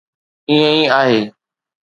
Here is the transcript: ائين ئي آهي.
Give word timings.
ائين 0.49 0.65
ئي 0.71 0.85
آهي. 1.01 1.21